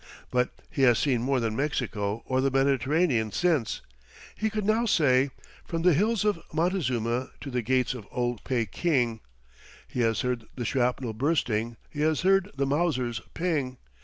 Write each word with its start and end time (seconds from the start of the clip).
But 0.31 0.49
he 0.71 0.81
has 0.81 0.97
seen 0.97 1.21
more 1.21 1.39
than 1.39 1.55
Mexico 1.55 2.23
or 2.25 2.41
the 2.41 2.49
Mediterranean 2.49 3.31
since. 3.31 3.81
He 4.35 4.49
could 4.49 4.65
now 4.65 4.87
say: 4.87 5.29
"From 5.63 5.83
the 5.83 5.93
hills 5.93 6.25
of 6.25 6.41
Montezuma 6.51 7.29
to 7.39 7.51
the 7.51 7.61
gates 7.61 7.93
of 7.93 8.07
old 8.09 8.43
Peking 8.43 9.19
He 9.87 9.99
has 9.99 10.21
heard 10.21 10.47
the 10.55 10.65
shrapnel 10.65 11.13
bursting, 11.13 11.77
he 11.91 12.01
has 12.01 12.21
heard 12.21 12.49
the 12.55 12.65
Mauser's 12.65 13.21
ping! 13.35 13.77